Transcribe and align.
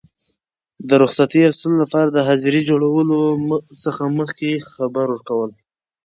د 0.87 0.89
رخصتي 1.03 1.39
اخیستلو 1.45 1.75
لپاره 1.83 2.09
د 2.11 2.17
حاضرۍ 2.27 2.61
جوړولو 2.69 3.19
څخه 3.83 4.03
مخکي 4.19 4.53
خبر 4.71 5.05
ورکول. 5.09 5.51